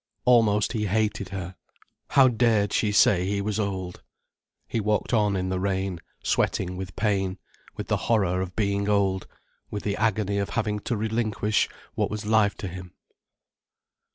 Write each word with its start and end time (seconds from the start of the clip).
Almost 0.25 0.73
he 0.73 0.87
hated 0.87 1.29
her. 1.29 1.55
How 2.09 2.27
dared 2.27 2.73
she 2.73 2.91
say 2.91 3.27
he 3.27 3.39
was 3.39 3.59
old. 3.59 4.01
He 4.67 4.79
walked 4.79 5.13
on 5.13 5.35
in 5.35 5.49
the 5.49 5.59
rain, 5.59 5.99
sweating 6.23 6.75
with 6.75 6.95
pain, 6.95 7.37
with 7.75 7.85
the 7.87 7.97
horror 8.09 8.41
of 8.41 8.55
being 8.55 8.89
old, 8.89 9.27
with 9.69 9.83
the 9.83 9.95
agony 9.97 10.39
of 10.39 10.49
having 10.49 10.79
to 10.79 10.97
relinquish 10.97 11.69
what 11.93 12.09
was 12.09 12.25
life 12.25 12.55
to 12.55 12.67
him. 12.67 12.93